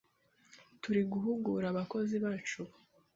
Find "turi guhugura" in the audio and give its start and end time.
0.81-1.65